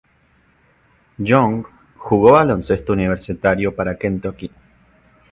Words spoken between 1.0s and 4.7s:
Young jugó baloncesto universitario para Kentucky.